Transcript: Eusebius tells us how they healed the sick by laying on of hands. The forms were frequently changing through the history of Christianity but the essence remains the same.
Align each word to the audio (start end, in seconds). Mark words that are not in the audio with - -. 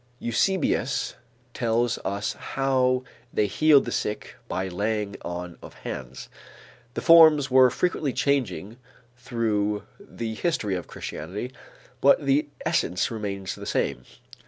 Eusebius 0.17 1.13
tells 1.53 1.99
us 1.99 2.33
how 2.33 3.03
they 3.31 3.45
healed 3.45 3.85
the 3.85 3.91
sick 3.91 4.35
by 4.47 4.67
laying 4.67 5.15
on 5.21 5.59
of 5.61 5.75
hands. 5.75 6.27
The 6.95 7.03
forms 7.03 7.51
were 7.51 7.69
frequently 7.69 8.11
changing 8.11 8.77
through 9.15 9.83
the 9.99 10.33
history 10.33 10.73
of 10.73 10.87
Christianity 10.87 11.53
but 12.01 12.25
the 12.25 12.47
essence 12.65 13.11
remains 13.11 13.53
the 13.53 13.67
same. 13.67 14.03